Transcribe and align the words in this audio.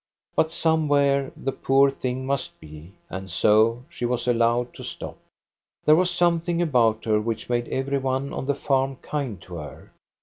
But 0.35 0.51
somewhere 0.51 1.31
the 1.37 1.51
poor 1.51 1.91
thing 1.91 2.25
must 2.25 2.59
be. 2.59 2.93
And 3.07 3.29
so 3.29 3.83
she 3.87 4.03
was 4.03 4.27
allowed 4.27 4.73
to 4.73 4.83
stop. 4.83 5.19
There 5.85 5.95
was 5.95 6.09
something 6.09 6.59
about 6.59 7.05
her 7.05 7.21
which 7.21 7.49
made 7.51 7.67
every 7.67 7.99
one 7.99 8.33
on 8.33 8.47
the 8.47 8.55
farm 8.55 8.95
kind 9.03 9.39
to 9.43 9.57
her. 9.57 9.91